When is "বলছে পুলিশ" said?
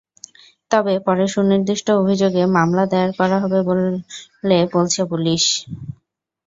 4.73-5.43